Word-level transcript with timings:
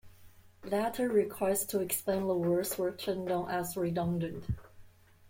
Later 0.63 1.09
requests 1.09 1.65
to 1.67 1.79
expand 1.81 2.27
the 2.27 2.33
walls 2.33 2.75
were 2.75 2.91
turned 2.91 3.27
down 3.27 3.47
as 3.51 3.77
redundant. 3.77 4.45